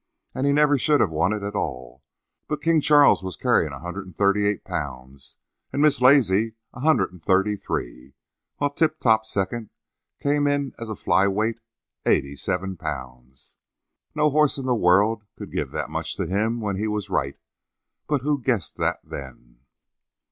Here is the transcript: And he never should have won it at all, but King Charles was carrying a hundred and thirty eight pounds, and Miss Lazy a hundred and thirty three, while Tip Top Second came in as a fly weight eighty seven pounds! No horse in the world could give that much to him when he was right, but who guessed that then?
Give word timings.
And 0.33 0.47
he 0.47 0.51
never 0.51 0.79
should 0.79 0.99
have 0.99 1.11
won 1.11 1.31
it 1.31 1.43
at 1.43 1.53
all, 1.55 2.03
but 2.47 2.59
King 2.59 2.81
Charles 2.81 3.21
was 3.21 3.35
carrying 3.37 3.71
a 3.71 3.77
hundred 3.77 4.07
and 4.07 4.17
thirty 4.17 4.47
eight 4.47 4.65
pounds, 4.65 5.37
and 5.71 5.79
Miss 5.79 6.01
Lazy 6.01 6.55
a 6.73 6.79
hundred 6.79 7.11
and 7.11 7.23
thirty 7.23 7.55
three, 7.55 8.15
while 8.57 8.71
Tip 8.71 8.99
Top 8.99 9.27
Second 9.27 9.69
came 10.19 10.47
in 10.47 10.73
as 10.79 10.89
a 10.89 10.95
fly 10.95 11.27
weight 11.27 11.59
eighty 12.07 12.35
seven 12.35 12.77
pounds! 12.77 13.57
No 14.15 14.31
horse 14.31 14.57
in 14.57 14.65
the 14.65 14.73
world 14.73 15.27
could 15.37 15.51
give 15.51 15.69
that 15.69 15.91
much 15.91 16.15
to 16.17 16.25
him 16.25 16.61
when 16.61 16.77
he 16.77 16.87
was 16.87 17.11
right, 17.11 17.37
but 18.07 18.21
who 18.21 18.41
guessed 18.41 18.77
that 18.77 19.01
then? 19.03 19.59